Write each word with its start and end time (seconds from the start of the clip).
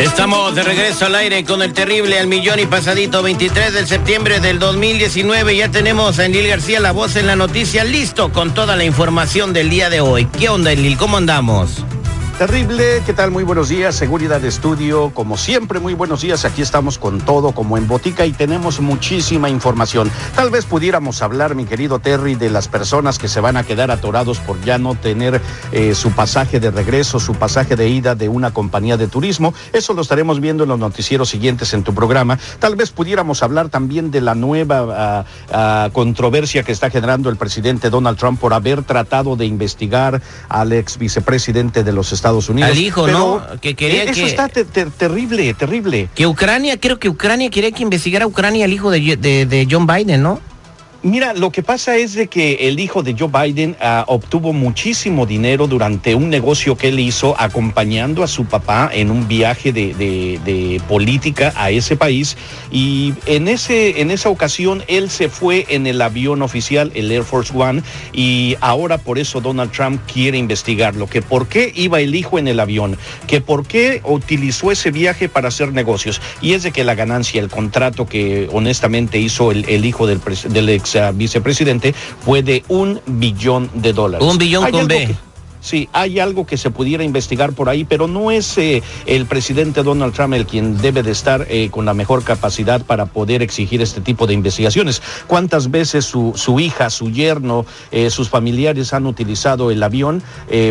Estamos 0.00 0.54
de 0.54 0.62
regreso 0.62 1.06
al 1.06 1.14
aire 1.14 1.44
con 1.44 1.62
el 1.62 1.72
terrible 1.72 2.18
al 2.18 2.26
millón 2.26 2.60
y 2.60 2.66
pasadito 2.66 3.22
23 3.22 3.72
de 3.72 3.86
septiembre 3.86 4.40
del 4.40 4.58
2019. 4.58 5.56
Ya 5.56 5.70
tenemos 5.70 6.18
a 6.18 6.26
Enlil 6.26 6.48
García 6.48 6.80
la 6.80 6.92
voz 6.92 7.16
en 7.16 7.26
la 7.26 7.36
noticia 7.36 7.82
listo 7.82 8.30
con 8.30 8.52
toda 8.52 8.76
la 8.76 8.84
información 8.84 9.52
del 9.52 9.70
día 9.70 9.88
de 9.88 10.00
hoy. 10.00 10.26
¿Qué 10.26 10.48
onda 10.48 10.72
Enlil? 10.72 10.98
¿Cómo 10.98 11.16
andamos? 11.16 11.84
Terrible, 12.38 13.02
¿qué 13.06 13.14
tal? 13.14 13.30
Muy 13.30 13.44
buenos 13.44 13.70
días, 13.70 13.94
seguridad 13.94 14.42
de 14.42 14.48
estudio, 14.48 15.10
como 15.14 15.38
siempre, 15.38 15.80
muy 15.80 15.94
buenos 15.94 16.20
días, 16.20 16.44
aquí 16.44 16.60
estamos 16.60 16.98
con 16.98 17.18
todo 17.18 17.52
como 17.52 17.78
en 17.78 17.88
botica 17.88 18.26
y 18.26 18.32
tenemos 18.32 18.78
muchísima 18.78 19.48
información. 19.48 20.10
Tal 20.34 20.50
vez 20.50 20.66
pudiéramos 20.66 21.22
hablar, 21.22 21.54
mi 21.54 21.64
querido 21.64 21.98
Terry, 21.98 22.34
de 22.34 22.50
las 22.50 22.68
personas 22.68 23.18
que 23.18 23.28
se 23.28 23.40
van 23.40 23.56
a 23.56 23.64
quedar 23.64 23.90
atorados 23.90 24.38
por 24.38 24.60
ya 24.60 24.76
no 24.76 24.94
tener 24.94 25.40
eh, 25.72 25.94
su 25.94 26.10
pasaje 26.10 26.60
de 26.60 26.70
regreso, 26.70 27.20
su 27.20 27.34
pasaje 27.36 27.74
de 27.74 27.88
ida 27.88 28.14
de 28.14 28.28
una 28.28 28.52
compañía 28.52 28.98
de 28.98 29.08
turismo. 29.08 29.54
Eso 29.72 29.94
lo 29.94 30.02
estaremos 30.02 30.38
viendo 30.38 30.64
en 30.64 30.68
los 30.68 30.78
noticieros 30.78 31.30
siguientes 31.30 31.72
en 31.72 31.84
tu 31.84 31.94
programa. 31.94 32.38
Tal 32.58 32.76
vez 32.76 32.90
pudiéramos 32.90 33.42
hablar 33.42 33.70
también 33.70 34.10
de 34.10 34.20
la 34.20 34.34
nueva 34.34 35.24
uh, 35.24 35.56
uh, 35.56 35.90
controversia 35.92 36.64
que 36.64 36.72
está 36.72 36.90
generando 36.90 37.30
el 37.30 37.36
presidente 37.36 37.88
Donald 37.88 38.18
Trump 38.18 38.38
por 38.38 38.52
haber 38.52 38.82
tratado 38.82 39.36
de 39.36 39.46
investigar 39.46 40.20
al 40.50 40.74
ex 40.74 40.98
vicepresidente 40.98 41.82
de 41.82 41.92
los 41.92 42.12
Estados 42.12 42.25
Estados 42.26 42.48
Unidos. 42.48 42.70
Al 42.70 42.78
hijo, 42.78 43.04
Pero 43.06 43.18
¿no? 43.52 43.60
Que 43.60 43.74
quería 43.74 44.04
eso 44.04 44.14
que- 44.14 44.26
está 44.26 44.48
te- 44.48 44.64
te- 44.64 44.86
terrible, 44.86 45.54
terrible. 45.54 46.08
Que 46.14 46.26
Ucrania, 46.26 46.78
creo 46.78 46.98
que 46.98 47.08
Ucrania 47.08 47.50
quería 47.50 47.70
que 47.72 47.82
investigara 47.82 48.24
a 48.24 48.28
Ucrania 48.28 48.64
al 48.64 48.72
hijo 48.72 48.90
de, 48.90 49.16
de- 49.16 49.46
de 49.46 49.68
John 49.70 49.86
Biden, 49.86 50.22
¿no? 50.22 50.40
Mira, 51.02 51.34
lo 51.34 51.52
que 51.52 51.62
pasa 51.62 51.96
es 51.96 52.14
de 52.14 52.26
que 52.26 52.68
el 52.68 52.80
hijo 52.80 53.02
de 53.04 53.14
Joe 53.16 53.28
Biden 53.28 53.76
ah, 53.80 54.04
obtuvo 54.08 54.52
muchísimo 54.52 55.24
dinero 55.24 55.68
durante 55.68 56.14
un 56.16 56.30
negocio 56.30 56.76
que 56.76 56.88
él 56.88 56.98
hizo 56.98 57.40
acompañando 57.40 58.24
a 58.24 58.26
su 58.26 58.46
papá 58.46 58.90
en 58.92 59.10
un 59.12 59.28
viaje 59.28 59.72
de, 59.72 59.94
de- 59.94 60.80
política 60.88 61.52
a 61.56 61.70
ese 61.70 61.96
país 61.96 62.36
y 62.72 63.14
en, 63.26 63.46
ese, 63.46 64.00
en 64.00 64.10
esa 64.10 64.30
ocasión 64.30 64.82
él 64.88 65.08
se 65.10 65.28
fue 65.28 65.66
en 65.68 65.86
el 65.86 66.00
avión 66.02 66.42
oficial, 66.42 66.90
el 66.94 67.10
Air 67.12 67.22
Force 67.24 67.52
One, 67.56 67.82
y 68.12 68.56
ahora 68.60 68.98
por 68.98 69.18
eso 69.18 69.40
Donald 69.40 69.70
Trump 69.72 70.00
quiere 70.12 70.38
investigarlo, 70.38 71.06
que 71.06 71.22
por 71.22 71.46
qué 71.46 71.72
iba 71.74 72.00
el 72.00 72.14
hijo 72.14 72.38
en 72.38 72.48
el 72.48 72.58
avión, 72.58 72.98
que 73.26 73.40
por 73.40 73.66
qué 73.66 74.00
utilizó 74.04 74.72
ese 74.72 74.90
viaje 74.90 75.28
para 75.28 75.48
hacer 75.48 75.72
negocios. 75.72 76.20
Y 76.40 76.54
es 76.54 76.62
de 76.62 76.72
que 76.72 76.84
la 76.84 76.94
ganancia, 76.94 77.40
el 77.40 77.48
contrato 77.48 78.06
que 78.06 78.48
honestamente 78.52 79.18
hizo 79.18 79.52
el, 79.52 79.64
el 79.68 79.84
hijo 79.84 80.06
del, 80.06 80.20
del 80.48 80.68
ah, 80.94 81.10
vicepresidente 81.12 81.92
fue 82.24 82.42
de 82.42 82.62
un 82.68 83.00
billón 83.06 83.68
de 83.74 83.92
dólares. 83.92 84.26
Un 84.26 84.38
billón 84.38 84.64
Hay 84.64 84.72
con 84.72 84.86
B. 84.86 85.06
que- 85.08 85.25
Sí, 85.66 85.88
hay 85.92 86.20
algo 86.20 86.46
que 86.46 86.58
se 86.58 86.70
pudiera 86.70 87.02
investigar 87.02 87.52
por 87.52 87.68
ahí, 87.68 87.82
pero 87.82 88.06
no 88.06 88.30
es 88.30 88.56
eh, 88.56 88.84
el 89.04 89.26
presidente 89.26 89.82
Donald 89.82 90.14
Trump 90.14 90.34
el 90.34 90.46
quien 90.46 90.78
debe 90.78 91.02
de 91.02 91.10
estar 91.10 91.44
eh, 91.50 91.70
con 91.70 91.84
la 91.84 91.92
mejor 91.92 92.22
capacidad 92.22 92.82
para 92.82 93.06
poder 93.06 93.42
exigir 93.42 93.82
este 93.82 94.00
tipo 94.00 94.28
de 94.28 94.34
investigaciones. 94.34 95.02
¿Cuántas 95.26 95.72
veces 95.72 96.04
su, 96.04 96.34
su 96.36 96.60
hija, 96.60 96.88
su 96.88 97.10
yerno, 97.10 97.66
eh, 97.90 98.10
sus 98.10 98.30
familiares 98.30 98.92
han 98.92 99.06
utilizado 99.06 99.72
el 99.72 99.82
avión 99.82 100.22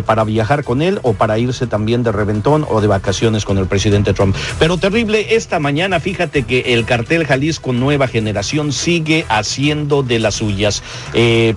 para 0.05 0.23
viajar 0.23 0.63
con 0.63 0.81
él 0.81 0.99
o 1.03 1.11
para 1.11 1.37
irse 1.37 1.67
también 1.67 2.03
de 2.03 2.13
reventón 2.13 2.65
o 2.69 2.79
de 2.79 2.87
vacaciones 2.87 3.43
con 3.43 3.57
el 3.57 3.65
presidente 3.65 4.13
Trump? 4.13 4.33
Pero 4.59 4.77
terrible, 4.77 5.35
esta 5.35 5.59
mañana 5.59 5.99
fíjate 5.99 6.43
que 6.43 6.73
el 6.73 6.85
cartel 6.85 7.25
Jalisco 7.25 7.73
Nueva 7.73 8.07
Generación 8.07 8.71
sigue 8.71 9.25
haciendo 9.27 10.03
de 10.03 10.19
las 10.19 10.35
suyas. 10.35 10.83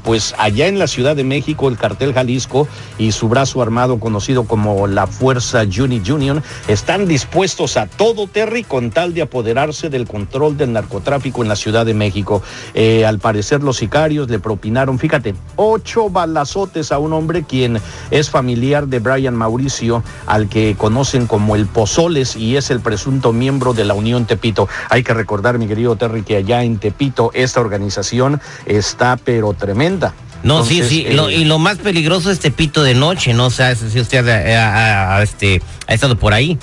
Pues 0.02 0.34
allá 0.38 0.66
en 0.66 0.80
la 0.80 0.88
Ciudad 0.88 1.14
de 1.14 1.22
México, 1.22 1.68
el 1.68 1.76
cartel 1.76 2.12
Jalisco 2.12 2.66
y 2.98 3.12
su 3.12 3.27
brazo 3.28 3.62
armado 3.62 4.00
conocido 4.00 4.44
como 4.44 4.86
la 4.86 5.06
Fuerza 5.06 5.62
Uni 5.62 6.02
Union 6.10 6.42
están 6.66 7.06
dispuestos 7.06 7.76
a 7.76 7.86
todo, 7.86 8.26
Terry, 8.26 8.64
con 8.64 8.90
tal 8.90 9.14
de 9.14 9.22
apoderarse 9.22 9.88
del 9.88 10.06
control 10.06 10.56
del 10.56 10.72
narcotráfico 10.72 11.42
en 11.42 11.48
la 11.48 11.56
Ciudad 11.56 11.86
de 11.86 11.94
México. 11.94 12.42
Eh, 12.74 13.04
al 13.04 13.18
parecer 13.18 13.62
los 13.62 13.76
sicarios 13.76 14.28
le 14.28 14.38
propinaron, 14.38 14.98
fíjate, 14.98 15.34
ocho 15.56 16.10
balazotes 16.10 16.92
a 16.92 16.98
un 16.98 17.12
hombre 17.12 17.44
quien 17.44 17.80
es 18.10 18.30
familiar 18.30 18.88
de 18.88 18.98
Brian 18.98 19.34
Mauricio, 19.34 20.02
al 20.26 20.48
que 20.48 20.76
conocen 20.76 21.26
como 21.26 21.56
el 21.56 21.66
Pozoles 21.66 22.36
y 22.36 22.56
es 22.56 22.70
el 22.70 22.80
presunto 22.80 23.32
miembro 23.32 23.74
de 23.74 23.84
la 23.84 23.94
Unión 23.94 24.26
Tepito. 24.26 24.68
Hay 24.90 25.02
que 25.02 25.14
recordar, 25.14 25.58
mi 25.58 25.66
querido 25.66 25.96
Terry, 25.96 26.22
que 26.22 26.36
allá 26.36 26.62
en 26.62 26.78
Tepito 26.78 27.30
esta 27.34 27.60
organización 27.60 28.40
está 28.66 29.16
pero 29.16 29.52
tremenda. 29.54 30.14
No, 30.42 30.64
sí, 30.64 30.74
Entonces, 30.74 30.88
sí. 30.88 31.04
eh, 31.08 31.14
lo- 31.14 31.30
y 31.30 31.44
lo 31.44 31.58
más 31.58 31.78
peligroso 31.78 32.30
es 32.30 32.38
Tepito 32.38 32.82
de 32.82 32.94
noche, 32.94 33.34
¿no? 33.34 33.46
O 33.46 33.50
sea, 33.50 33.74
si 33.74 33.98
usted 34.00 34.26
ha, 34.28 35.16
ha- 35.16 35.22
este, 35.22 35.60
ha 35.86 35.94
estado 35.94 36.16
por 36.16 36.32
ahí. 36.32 36.56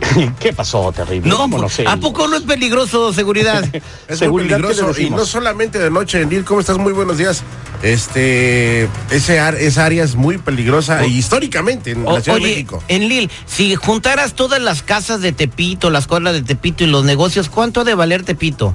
¿Qué 0.40 0.52
pasó, 0.52 0.92
terrible? 0.92 1.28
No, 1.30 1.38
Vámonos, 1.38 1.78
¿a 1.80 1.94
eh. 1.94 1.96
poco 1.98 2.28
no 2.28 2.36
es 2.36 2.42
peligroso 2.42 3.12
seguridad? 3.14 3.64
Es 4.08 4.18
Seguridad, 4.18 4.58
muy 4.58 4.68
¿qué 4.68 4.74
le 4.74 4.82
peligroso 4.82 5.00
y 5.00 5.10
no 5.10 5.24
solamente 5.26 5.78
de 5.78 5.90
noche, 5.90 6.20
Enil, 6.20 6.44
¿cómo 6.44 6.60
estás? 6.60 6.76
Muy 6.78 6.92
buenos 6.92 7.16
días. 7.18 7.42
Este, 7.82 8.88
ese 9.10 9.40
ar- 9.40 9.54
esa 9.56 9.84
área 9.86 10.04
es 10.04 10.14
muy 10.14 10.38
peligrosa 10.38 11.02
e 11.04 11.08
históricamente 11.08 11.90
en 11.92 12.04
la 12.04 12.20
Ciudad 12.20 12.38
de 12.38 12.44
México. 12.44 12.82
en 12.88 13.08
Lil, 13.08 13.30
si 13.46 13.74
juntaras 13.74 14.34
todas 14.34 14.60
las 14.60 14.82
casas 14.82 15.20
de 15.22 15.32
Tepito, 15.32 15.90
las 15.90 16.06
cuadras 16.06 16.34
de 16.34 16.42
Tepito 16.42 16.84
y 16.84 16.86
los 16.88 17.04
negocios, 17.04 17.48
¿cuánto 17.48 17.80
ha 17.80 17.84
de 17.84 17.94
valer 17.94 18.22
Tepito? 18.22 18.74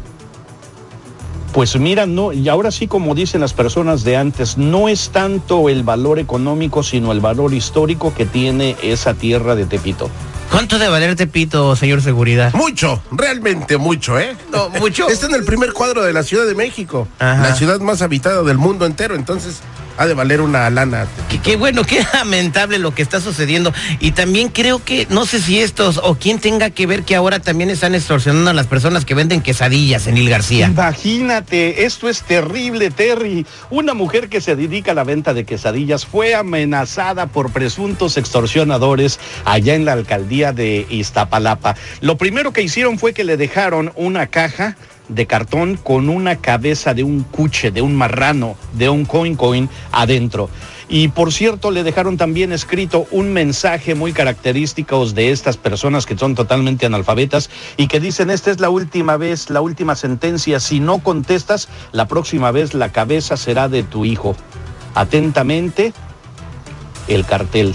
Pues 1.53 1.75
mira, 1.77 2.05
no, 2.05 2.31
y 2.31 2.47
ahora 2.47 2.71
sí, 2.71 2.87
como 2.87 3.13
dicen 3.13 3.41
las 3.41 3.53
personas 3.53 4.03
de 4.03 4.15
antes, 4.15 4.57
no 4.57 4.87
es 4.87 5.09
tanto 5.09 5.67
el 5.67 5.83
valor 5.83 6.17
económico, 6.17 6.81
sino 6.81 7.11
el 7.11 7.19
valor 7.19 7.53
histórico 7.53 8.13
que 8.13 8.25
tiene 8.25 8.77
esa 8.81 9.13
tierra 9.13 9.55
de 9.55 9.65
Tepito. 9.65 10.09
¿Cuánto 10.49 10.79
de 10.79 10.87
valer 10.87 11.15
Tepito, 11.15 11.75
señor 11.75 12.01
Seguridad? 12.01 12.53
Mucho, 12.53 13.01
realmente 13.11 13.77
mucho, 13.77 14.19
¿eh? 14.19 14.35
No, 14.51 14.69
mucho. 14.69 15.07
Está 15.09 15.27
en 15.27 15.35
el 15.35 15.45
primer 15.45 15.73
cuadro 15.73 16.03
de 16.03 16.13
la 16.13 16.23
Ciudad 16.23 16.45
de 16.45 16.55
México, 16.55 17.07
Ajá. 17.19 17.41
la 17.41 17.55
ciudad 17.55 17.79
más 17.79 18.01
habitada 18.01 18.43
del 18.43 18.57
mundo 18.57 18.85
entero, 18.85 19.15
entonces 19.15 19.61
ha 20.01 20.07
de 20.07 20.13
valer 20.15 20.41
una 20.41 20.67
lana. 20.71 21.05
Qué, 21.29 21.39
qué 21.39 21.55
bueno, 21.55 21.83
qué 21.83 22.03
lamentable 22.13 22.79
lo 22.79 22.93
que 22.93 23.03
está 23.03 23.21
sucediendo. 23.21 23.71
Y 23.99 24.11
también 24.11 24.49
creo 24.49 24.83
que, 24.83 25.05
no 25.09 25.25
sé 25.25 25.39
si 25.39 25.59
estos 25.59 25.99
o 26.03 26.15
quién 26.15 26.39
tenga 26.39 26.71
que 26.71 26.87
ver 26.87 27.03
que 27.03 27.15
ahora 27.15 27.39
también 27.39 27.69
están 27.69 27.93
extorsionando 27.93 28.49
a 28.49 28.53
las 28.53 28.67
personas 28.67 29.05
que 29.05 29.13
venden 29.13 29.41
quesadillas 29.41 30.07
en 30.07 30.17
Il 30.17 30.29
García. 30.29 30.67
Imagínate, 30.67 31.85
esto 31.85 32.09
es 32.09 32.23
terrible, 32.23 32.89
Terry. 32.89 33.45
Una 33.69 33.93
mujer 33.93 34.27
que 34.27 34.41
se 34.41 34.55
dedica 34.55 34.91
a 34.91 34.95
la 34.95 35.03
venta 35.03 35.35
de 35.35 35.45
quesadillas 35.45 36.05
fue 36.05 36.33
amenazada 36.33 37.27
por 37.27 37.51
presuntos 37.51 38.17
extorsionadores 38.17 39.19
allá 39.45 39.75
en 39.75 39.85
la 39.85 39.93
alcaldía 39.93 40.51
de 40.51 40.87
Iztapalapa. 40.89 41.75
Lo 42.01 42.17
primero 42.17 42.53
que 42.53 42.63
hicieron 42.63 42.97
fue 42.97 43.13
que 43.13 43.23
le 43.23 43.37
dejaron 43.37 43.91
una 43.95 44.27
caja 44.27 44.75
de 45.11 45.27
cartón 45.27 45.77
con 45.77 46.09
una 46.09 46.37
cabeza 46.37 46.93
de 46.93 47.03
un 47.03 47.23
cuche, 47.23 47.71
de 47.71 47.81
un 47.81 47.95
marrano, 47.95 48.55
de 48.73 48.89
un 48.89 49.05
coin 49.05 49.35
coin 49.35 49.69
adentro. 49.91 50.49
Y 50.93 51.07
por 51.07 51.31
cierto, 51.31 51.71
le 51.71 51.83
dejaron 51.83 52.17
también 52.17 52.51
escrito 52.51 53.07
un 53.11 53.31
mensaje 53.31 53.95
muy 53.95 54.11
característico 54.11 55.05
de 55.05 55.31
estas 55.31 55.55
personas 55.55 56.05
que 56.05 56.17
son 56.17 56.35
totalmente 56.35 56.85
analfabetas 56.85 57.49
y 57.77 57.87
que 57.87 58.01
dicen, 58.01 58.29
esta 58.29 58.51
es 58.51 58.59
la 58.59 58.69
última 58.69 59.15
vez, 59.15 59.49
la 59.49 59.61
última 59.61 59.95
sentencia, 59.95 60.59
si 60.59 60.81
no 60.81 60.99
contestas, 60.99 61.69
la 61.93 62.09
próxima 62.09 62.51
vez 62.51 62.73
la 62.73 62.91
cabeza 62.91 63.37
será 63.37 63.69
de 63.69 63.83
tu 63.83 64.03
hijo. 64.03 64.35
Atentamente, 64.93 65.93
el 67.07 67.25
cartel. 67.25 67.73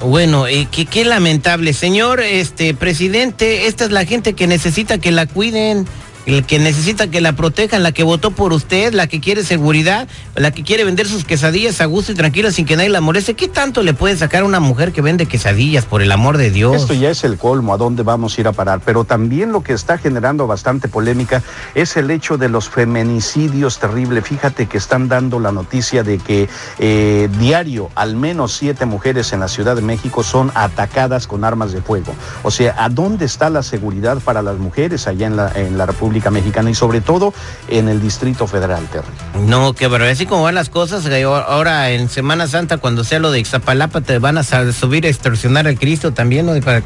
Bueno, 0.00 0.44
qué, 0.70 0.86
qué 0.86 1.04
lamentable. 1.04 1.72
Señor 1.72 2.20
este 2.20 2.72
presidente, 2.74 3.66
esta 3.66 3.84
es 3.84 3.90
la 3.90 4.04
gente 4.04 4.34
que 4.34 4.46
necesita 4.46 4.98
que 4.98 5.10
la 5.10 5.26
cuiden, 5.26 5.86
el 6.28 6.44
que 6.44 6.58
necesita 6.58 7.10
que 7.10 7.22
la 7.22 7.32
protejan, 7.32 7.82
la 7.82 7.92
que 7.92 8.02
votó 8.02 8.30
por 8.30 8.52
usted, 8.52 8.92
la 8.92 9.06
que 9.06 9.18
quiere 9.18 9.42
seguridad, 9.44 10.08
la 10.34 10.50
que 10.50 10.62
quiere 10.62 10.84
vender 10.84 11.08
sus 11.08 11.24
quesadillas 11.24 11.80
a 11.80 11.86
gusto 11.86 12.12
y 12.12 12.14
tranquila 12.14 12.50
sin 12.50 12.66
que 12.66 12.76
nadie 12.76 12.90
la 12.90 13.00
moleste. 13.00 13.32
¿Qué 13.32 13.48
tanto 13.48 13.82
le 13.82 13.94
puede 13.94 14.14
sacar 14.14 14.42
a 14.42 14.44
una 14.44 14.60
mujer 14.60 14.92
que 14.92 15.00
vende 15.00 15.24
quesadillas, 15.24 15.86
por 15.86 16.02
el 16.02 16.12
amor 16.12 16.36
de 16.36 16.50
Dios? 16.50 16.76
Esto 16.76 16.92
ya 16.92 17.08
es 17.08 17.24
el 17.24 17.38
colmo, 17.38 17.72
a 17.72 17.78
dónde 17.78 18.02
vamos 18.02 18.36
a 18.36 18.40
ir 18.42 18.46
a 18.46 18.52
parar. 18.52 18.82
Pero 18.84 19.04
también 19.04 19.52
lo 19.52 19.62
que 19.62 19.72
está 19.72 19.96
generando 19.96 20.46
bastante 20.46 20.88
polémica 20.88 21.42
es 21.74 21.96
el 21.96 22.10
hecho 22.10 22.36
de 22.36 22.50
los 22.50 22.68
feminicidios 22.68 23.78
terrible. 23.78 24.20
Fíjate 24.20 24.66
que 24.66 24.76
están 24.76 25.08
dando 25.08 25.40
la 25.40 25.50
noticia 25.50 26.02
de 26.02 26.18
que 26.18 26.46
eh, 26.78 27.30
diario 27.38 27.88
al 27.94 28.16
menos 28.16 28.52
siete 28.52 28.84
mujeres 28.84 29.32
en 29.32 29.40
la 29.40 29.48
Ciudad 29.48 29.76
de 29.76 29.82
México 29.82 30.22
son 30.22 30.52
atacadas 30.54 31.26
con 31.26 31.44
armas 31.44 31.72
de 31.72 31.80
fuego. 31.80 32.14
O 32.42 32.50
sea, 32.50 32.74
¿a 32.76 32.90
dónde 32.90 33.24
está 33.24 33.48
la 33.48 33.62
seguridad 33.62 34.18
para 34.18 34.42
las 34.42 34.58
mujeres 34.58 35.06
allá 35.06 35.26
en 35.26 35.78
la 35.78 35.86
República 35.86 36.17
República 36.18 36.30
Mexicana 36.30 36.70
y 36.70 36.74
sobre 36.74 37.00
todo 37.00 37.32
en 37.68 37.88
el 37.88 38.00
Distrito 38.00 38.46
Federal, 38.46 38.86
Terry. 38.90 39.46
No, 39.46 39.72
que 39.72 39.88
pero 39.88 40.04
así 40.04 40.26
como 40.26 40.42
van 40.42 40.54
las 40.54 40.68
cosas, 40.68 41.06
eh, 41.06 41.22
ahora 41.22 41.90
en 41.90 42.08
Semana 42.08 42.46
Santa, 42.48 42.78
cuando 42.78 43.04
sea 43.04 43.18
lo 43.18 43.30
de 43.30 43.40
Ixtapalapa, 43.40 44.00
te 44.00 44.18
van 44.18 44.38
a 44.38 44.42
subir 44.42 45.06
a 45.06 45.08
extorsionar 45.08 45.68
al 45.68 45.78
Cristo 45.78 46.12
también, 46.12 46.46
¿no? 46.46 46.58
Para, 46.60 46.82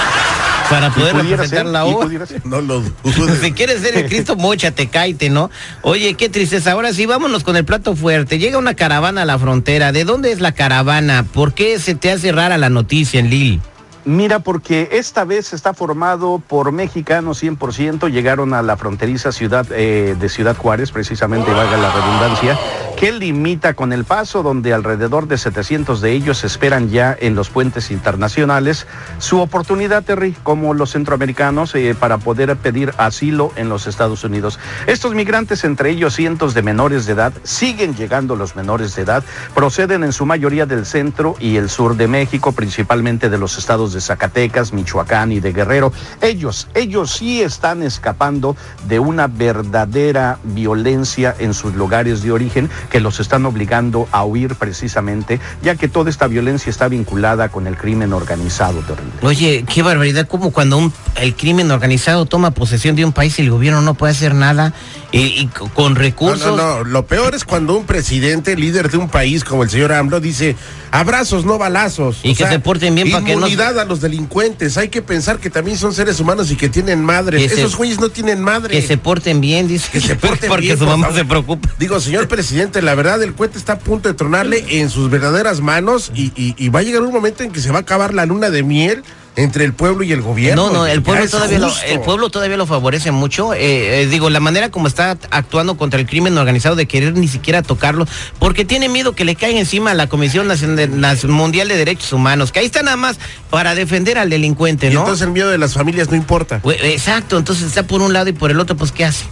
para 0.70 0.90
poder 0.90 1.16
representar 1.16 1.66
la 1.66 1.84
obra. 1.86 2.08
No 2.44 2.60
lo 2.60 2.82
Si 3.40 3.52
quieres 3.52 3.80
ser 3.80 3.96
el 3.96 4.06
Cristo, 4.06 4.36
mochate, 4.36 4.88
cáite, 4.88 5.30
¿no? 5.30 5.50
Oye, 5.82 6.14
qué 6.14 6.28
tristeza. 6.28 6.72
Ahora 6.72 6.92
sí, 6.92 7.06
vámonos 7.06 7.44
con 7.44 7.56
el 7.56 7.64
plato 7.64 7.96
fuerte. 7.96 8.38
Llega 8.38 8.58
una 8.58 8.74
caravana 8.74 9.22
a 9.22 9.24
la 9.24 9.38
frontera. 9.38 9.92
¿De 9.92 10.04
dónde 10.04 10.32
es 10.32 10.40
la 10.40 10.52
caravana? 10.52 11.24
¿Por 11.24 11.54
qué 11.54 11.78
se 11.78 11.94
te 11.94 12.10
hace 12.10 12.32
rara 12.32 12.58
la 12.58 12.68
noticia 12.68 13.20
en 13.20 13.30
Lille? 13.30 13.60
Mira, 14.08 14.38
porque 14.38 14.88
esta 14.92 15.26
vez 15.26 15.52
está 15.52 15.74
formado 15.74 16.40
por 16.48 16.72
mexicanos 16.72 17.42
100%, 17.42 18.10
llegaron 18.10 18.54
a 18.54 18.62
la 18.62 18.78
fronteriza 18.78 19.32
ciudad 19.32 19.66
eh, 19.70 20.16
de 20.18 20.28
Ciudad 20.30 20.56
Juárez, 20.56 20.92
precisamente, 20.92 21.52
valga 21.52 21.76
la 21.76 21.92
redundancia, 21.92 22.58
que 22.98 23.12
limita 23.12 23.74
con 23.74 23.92
el 23.92 24.04
paso, 24.04 24.42
donde 24.42 24.72
alrededor 24.72 25.28
de 25.28 25.38
700 25.38 26.00
de 26.00 26.10
ellos 26.10 26.42
esperan 26.42 26.90
ya 26.90 27.16
en 27.20 27.36
los 27.36 27.48
puentes 27.48 27.92
internacionales 27.92 28.88
su 29.18 29.40
oportunidad, 29.40 30.02
Terry, 30.02 30.34
como 30.42 30.74
los 30.74 30.90
centroamericanos, 30.90 31.76
eh, 31.76 31.94
para 31.94 32.18
poder 32.18 32.56
pedir 32.56 32.92
asilo 32.98 33.52
en 33.54 33.68
los 33.68 33.86
Estados 33.86 34.24
Unidos. 34.24 34.58
Estos 34.88 35.14
migrantes, 35.14 35.62
entre 35.62 35.90
ellos 35.90 36.16
cientos 36.16 36.54
de 36.54 36.62
menores 36.62 37.06
de 37.06 37.12
edad, 37.12 37.32
siguen 37.44 37.94
llegando 37.94 38.34
los 38.34 38.56
menores 38.56 38.96
de 38.96 39.02
edad, 39.02 39.22
proceden 39.54 40.02
en 40.02 40.12
su 40.12 40.26
mayoría 40.26 40.66
del 40.66 40.84
centro 40.84 41.36
y 41.38 41.56
el 41.56 41.70
sur 41.70 41.96
de 41.96 42.08
México, 42.08 42.50
principalmente 42.50 43.30
de 43.30 43.38
los 43.38 43.58
estados 43.58 43.92
de 43.92 44.00
Zacatecas, 44.00 44.72
Michoacán 44.72 45.30
y 45.30 45.38
de 45.38 45.52
Guerrero. 45.52 45.92
Ellos, 46.20 46.66
ellos 46.74 47.12
sí 47.12 47.42
están 47.42 47.84
escapando 47.84 48.56
de 48.88 48.98
una 48.98 49.28
verdadera 49.28 50.38
violencia 50.42 51.32
en 51.38 51.54
sus 51.54 51.76
lugares 51.76 52.22
de 52.22 52.32
origen 52.32 52.68
que 52.90 53.00
los 53.00 53.20
están 53.20 53.46
obligando 53.46 54.08
a 54.12 54.24
huir 54.24 54.54
precisamente, 54.54 55.40
ya 55.62 55.76
que 55.76 55.88
toda 55.88 56.10
esta 56.10 56.26
violencia 56.26 56.70
está 56.70 56.88
vinculada 56.88 57.48
con 57.48 57.66
el 57.66 57.76
crimen 57.76 58.12
organizado 58.12 58.80
terrible. 58.80 59.12
Oye, 59.22 59.64
qué 59.72 59.82
barbaridad, 59.82 60.26
como 60.26 60.50
cuando 60.50 60.78
un, 60.78 60.92
el 61.16 61.34
crimen 61.34 61.70
organizado 61.70 62.26
toma 62.26 62.50
posesión 62.52 62.96
de 62.96 63.04
un 63.04 63.12
país 63.12 63.38
y 63.38 63.42
el 63.42 63.50
gobierno 63.50 63.80
no 63.80 63.94
puede 63.94 64.12
hacer 64.12 64.34
nada 64.34 64.72
y, 65.12 65.48
con 65.74 65.96
recursos. 65.96 66.56
No, 66.56 66.78
no, 66.78 66.84
lo 66.84 67.06
peor 67.06 67.34
es 67.34 67.44
cuando 67.44 67.76
un 67.76 67.84
presidente, 67.84 68.56
líder 68.56 68.90
de 68.90 68.98
un 68.98 69.08
país 69.08 69.44
como 69.44 69.62
el 69.62 69.70
señor 69.70 69.92
AMLO, 69.92 70.20
dice 70.20 70.56
abrazos, 70.90 71.44
no 71.44 71.58
balazos. 71.58 72.20
Y 72.22 72.34
que 72.34 72.46
se 72.46 72.58
porten 72.58 72.94
bien 72.94 73.10
para 73.10 73.24
que 73.24 73.36
no 73.36 73.46
los 73.84 74.00
delincuentes. 74.00 74.76
Hay 74.78 74.88
que 74.88 75.02
pensar 75.02 75.38
que 75.38 75.50
también 75.50 75.76
son 75.76 75.92
seres 75.92 76.20
humanos 76.20 76.50
y 76.50 76.56
que 76.56 76.68
tienen 76.68 77.02
madre. 77.02 77.44
Esos 77.44 77.76
güeyes 77.76 78.00
no 78.00 78.08
tienen 78.08 78.40
madre. 78.40 78.80
Que 78.80 78.86
se 78.86 78.96
porten 78.96 79.40
bien, 79.40 79.68
dice. 79.68 79.88
Que 79.90 80.00
se 80.00 80.16
porten 80.16 80.48
porque 80.48 80.66
bien. 80.66 80.78
Porque 80.78 80.92
su 80.92 80.98
mamá 80.98 81.14
se 81.14 81.24
preocupa. 81.24 81.68
Digo, 81.78 82.00
señor 82.00 82.28
presidente, 82.28 82.77
la 82.82 82.94
verdad, 82.94 83.22
el 83.22 83.34
cohete 83.34 83.58
está 83.58 83.74
a 83.74 83.78
punto 83.78 84.08
de 84.08 84.14
tronarle 84.14 84.64
en 84.80 84.90
sus 84.90 85.10
verdaderas 85.10 85.60
manos 85.60 86.10
y, 86.14 86.32
y 86.34 86.68
va 86.68 86.80
a 86.80 86.82
llegar 86.82 87.02
un 87.02 87.12
momento 87.12 87.42
en 87.42 87.52
que 87.52 87.60
se 87.60 87.70
va 87.70 87.78
a 87.78 87.82
acabar 87.82 88.14
la 88.14 88.26
luna 88.26 88.50
de 88.50 88.62
miel 88.62 89.04
entre 89.38 89.64
el 89.64 89.72
pueblo 89.72 90.02
y 90.02 90.12
el 90.12 90.20
gobierno. 90.20 90.66
No, 90.66 90.72
no, 90.72 90.86
el 90.86 91.00
pueblo, 91.00 91.28
todavía 91.28 91.60
lo, 91.60 91.72
el 91.86 92.00
pueblo 92.00 92.28
todavía 92.28 92.56
lo 92.56 92.66
favorece 92.66 93.12
mucho. 93.12 93.54
Eh, 93.54 94.02
eh, 94.02 94.06
digo, 94.08 94.30
la 94.30 94.40
manera 94.40 94.70
como 94.70 94.88
está 94.88 95.16
actuando 95.30 95.76
contra 95.76 96.00
el 96.00 96.06
crimen 96.06 96.36
organizado 96.36 96.74
de 96.74 96.86
querer 96.86 97.16
ni 97.16 97.28
siquiera 97.28 97.62
tocarlo, 97.62 98.06
porque 98.40 98.64
tiene 98.64 98.88
miedo 98.88 99.12
que 99.12 99.24
le 99.24 99.36
caiga 99.36 99.60
encima 99.60 99.92
a 99.92 99.94
la 99.94 100.08
Comisión 100.08 100.48
Nacional 100.48 101.18
Mundial 101.28 101.68
de 101.68 101.76
Derechos 101.76 102.12
Humanos, 102.12 102.50
que 102.50 102.58
ahí 102.58 102.66
está 102.66 102.82
nada 102.82 102.96
más 102.96 103.18
para 103.48 103.76
defender 103.76 104.18
al 104.18 104.28
delincuente, 104.28 104.90
¿no? 104.90 105.00
entonces 105.00 105.24
el 105.26 105.32
miedo 105.32 105.48
de 105.50 105.58
las 105.58 105.74
familias 105.74 106.10
no 106.10 106.16
importa. 106.16 106.60
exacto, 106.82 107.38
entonces 107.38 107.66
está 107.66 107.84
por 107.84 108.02
un 108.02 108.12
lado 108.12 108.28
y 108.28 108.32
por 108.32 108.50
el 108.50 108.58
otro, 108.58 108.76
pues 108.76 108.90
¿qué 108.90 109.04
hace? 109.04 109.24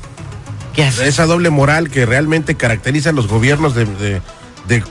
¿Qué 0.77 0.85
hace? 0.85 1.09
Esa 1.09 1.27
doble 1.27 1.51
moral 1.51 1.91
que 1.91 2.07
realmente 2.07 2.55
caracteriza 2.55 3.11
a 3.11 3.13
los 3.13 3.27
gobiernos 3.27 3.75
de, 3.75 3.87
de 4.69 4.83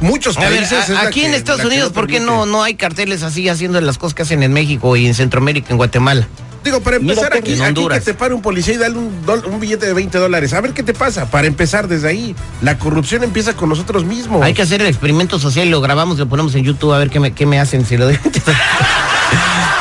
muchos 0.00 0.36
países. 0.36 0.90
aquí 0.90 1.24
en 1.24 1.34
Estados 1.34 1.64
Unidos, 1.64 1.92
¿por 1.92 2.06
qué 2.06 2.20
no, 2.20 2.46
no 2.46 2.62
hay 2.62 2.74
carteles 2.74 3.22
así 3.22 3.48
haciendo 3.48 3.80
las 3.80 3.98
cosas 3.98 4.14
que 4.14 4.22
hacen 4.22 4.42
en 4.42 4.52
México 4.52 4.96
y 4.96 5.06
en 5.06 5.14
Centroamérica, 5.14 5.68
en 5.70 5.76
Guatemala? 5.76 6.26
Digo, 6.64 6.80
para 6.80 6.96
empezar 6.96 7.36
aquí, 7.36 7.60
aquí 7.60 7.88
que 7.88 8.00
te 8.00 8.14
pare 8.14 8.34
un 8.34 8.40
policía 8.40 8.74
y 8.74 8.76
dale 8.76 8.96
un, 8.96 9.24
un, 9.46 9.60
billete 9.60 9.84
de 9.86 9.94
20 9.94 10.16
dólares. 10.18 10.52
A 10.52 10.60
ver 10.60 10.72
qué 10.72 10.84
te 10.84 10.94
pasa. 10.94 11.28
Para 11.28 11.48
empezar 11.48 11.88
desde 11.88 12.08
ahí, 12.08 12.36
la 12.60 12.78
corrupción 12.78 13.24
empieza 13.24 13.54
con 13.54 13.68
nosotros 13.68 14.04
mismos. 14.04 14.42
Hay 14.42 14.54
que 14.54 14.62
hacer 14.62 14.80
el 14.80 14.86
experimento 14.86 15.40
social 15.40 15.66
y 15.66 15.70
lo 15.70 15.80
grabamos 15.80 16.18
y 16.18 16.20
lo 16.20 16.28
ponemos 16.28 16.54
en 16.54 16.62
YouTube 16.62 16.92
a 16.92 16.98
ver 16.98 17.10
qué 17.10 17.18
me, 17.18 17.32
qué 17.32 17.46
me 17.46 17.58
hacen 17.58 17.84
si 17.84 17.96
lo 17.96 18.04
doy. 18.04 18.18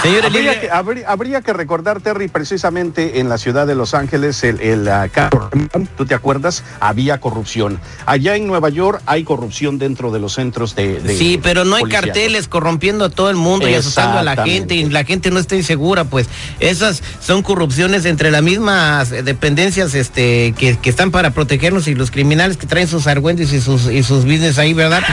habría, 0.03 0.59
que, 0.59 0.69
habría, 1.05 1.41
que, 1.41 1.53
recordar, 1.53 2.01
Terry, 2.01 2.27
precisamente 2.27 3.19
en 3.19 3.29
la 3.29 3.37
ciudad 3.37 3.67
de 3.67 3.75
Los 3.75 3.93
Ángeles, 3.93 4.43
el, 4.43 4.59
el 4.61 4.87
uh, 4.87 5.85
¿tú 5.97 6.05
te 6.05 6.15
acuerdas? 6.15 6.63
Había 6.79 7.19
corrupción. 7.19 7.79
Allá 8.05 8.35
en 8.35 8.47
Nueva 8.47 8.69
York 8.69 9.01
hay 9.05 9.23
corrupción 9.23 9.77
dentro 9.77 10.11
de 10.11 10.19
los 10.19 10.33
centros 10.33 10.75
de... 10.75 11.01
sí, 11.17 11.39
pero 11.41 11.65
no 11.65 11.75
hay 11.75 11.83
carteles 11.83 12.47
corrompiendo 12.47 13.05
a 13.05 13.09
todo 13.09 13.29
el 13.29 13.35
mundo 13.35 13.69
y 13.69 13.73
asustando 13.73 14.19
a 14.19 14.23
la 14.23 14.43
gente 14.43 14.75
y 14.75 14.89
la 14.89 15.03
gente 15.03 15.31
no 15.31 15.39
está 15.39 15.55
insegura, 15.55 16.03
pues 16.05 16.27
esas 16.59 17.03
son 17.19 17.43
corrupciones 17.43 18.05
entre 18.05 18.31
las 18.31 18.41
mismas 18.41 19.09
dependencias 19.09 19.93
este, 19.93 20.53
que, 20.57 20.77
que 20.77 20.89
están 20.89 21.11
para 21.11 21.31
protegernos 21.31 21.87
y 21.87 21.95
los 21.95 22.11
criminales 22.11 22.57
que 22.57 22.67
traen 22.67 22.87
sus 22.87 23.07
argüentes 23.07 23.53
y 23.53 23.61
sus, 23.61 23.85
y 23.85 24.03
sus 24.03 24.25
business 24.25 24.57
ahí, 24.57 24.73
¿verdad? 24.73 25.03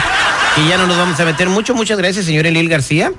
Y 0.56 0.69
ya 0.69 0.79
no 0.79 0.87
nos 0.87 0.96
vamos 0.96 1.19
a 1.20 1.25
meter 1.25 1.49
mucho. 1.49 1.75
Muchas 1.75 1.99
gracias, 1.99 2.25
señor 2.25 2.46
Elil 2.46 2.69
García. 2.69 3.12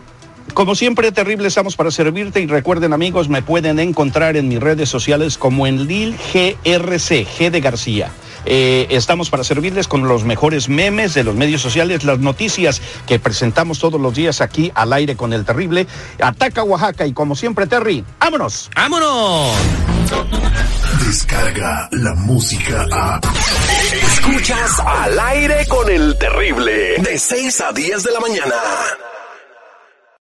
Como 0.53 0.75
siempre, 0.75 1.11
terrible, 1.11 1.47
estamos 1.47 1.75
para 1.75 1.91
servirte 1.91 2.41
y 2.41 2.47
recuerden 2.47 2.93
amigos, 2.93 3.29
me 3.29 3.41
pueden 3.41 3.79
encontrar 3.79 4.37
en 4.37 4.47
mis 4.47 4.59
redes 4.59 4.89
sociales 4.89 5.37
como 5.37 5.67
en 5.67 5.87
Lil 5.87 6.15
GRC, 6.33 7.25
G 7.25 7.49
de 7.49 7.61
García. 7.61 8.11
Eh, 8.45 8.87
estamos 8.89 9.29
para 9.29 9.43
servirles 9.43 9.87
con 9.87 10.07
los 10.07 10.23
mejores 10.23 10.69
memes 10.69 11.13
de 11.13 11.23
los 11.23 11.35
medios 11.35 11.61
sociales, 11.61 12.03
las 12.03 12.19
noticias 12.19 12.81
que 13.05 13.19
presentamos 13.19 13.79
todos 13.79 13.99
los 13.99 14.15
días 14.15 14.41
aquí 14.41 14.71
al 14.75 14.93
aire 14.93 15.15
con 15.15 15.33
el 15.33 15.45
terrible. 15.45 15.87
Ataca 16.21 16.63
Oaxaca 16.63 17.05
y 17.05 17.13
como 17.13 17.35
siempre, 17.35 17.67
Terry, 17.67 18.03
¡vámonos! 18.19 18.69
¡Vámonos! 18.75 19.55
Descarga 21.05 21.89
la 21.91 22.13
música 22.15 22.85
a... 22.91 23.21
Escuchas 24.13 24.79
al 24.85 25.19
aire 25.19 25.65
con 25.67 25.89
el 25.89 26.17
terrible 26.17 26.97
de 26.99 27.17
6 27.17 27.61
a 27.61 27.73
10 27.73 28.03
de 28.03 28.11
la 28.11 28.19
mañana. 28.19 28.55